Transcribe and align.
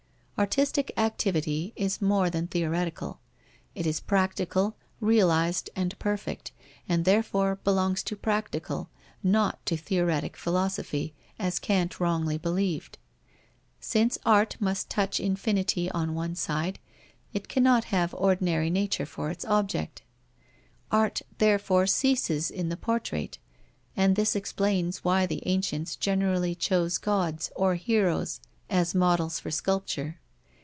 Artistic 0.39 0.91
activity 0.97 1.71
is 1.75 2.01
more 2.01 2.27
than 2.27 2.47
theoretical: 2.47 3.19
it 3.75 3.85
is 3.85 3.99
practical, 3.99 4.75
realized 4.99 5.69
and 5.75 5.93
perfect, 5.99 6.51
and 6.89 7.05
therefore 7.05 7.57
belongs 7.63 8.01
to 8.01 8.15
practical, 8.15 8.89
not 9.21 9.63
to 9.67 9.77
theoretic 9.77 10.35
philosophy, 10.35 11.13
as 11.37 11.59
Kant 11.59 11.99
wrongly 11.99 12.39
believed. 12.39 12.97
Since 13.79 14.17
art 14.25 14.57
must 14.59 14.89
touch 14.89 15.19
infinity 15.19 15.91
on 15.91 16.15
one 16.15 16.33
side, 16.33 16.79
it 17.33 17.47
cannot 17.47 17.83
have 17.83 18.11
ordinary 18.15 18.71
nature 18.71 19.05
for 19.05 19.29
its 19.29 19.45
object. 19.45 20.01
Art 20.91 21.21
therefore 21.37 21.85
ceases 21.85 22.49
in 22.49 22.69
the 22.69 22.75
portrait, 22.77 23.37
and 23.95 24.15
this 24.15 24.35
explains 24.35 25.03
why 25.03 25.27
the 25.27 25.45
ancients 25.47 25.95
generally 25.95 26.55
chose 26.55 26.97
Gods 26.97 27.51
or 27.55 27.75
Heroes 27.75 28.39
as 28.71 28.95
models 28.95 29.39
for 29.39 29.51
sculpture. 29.51 30.17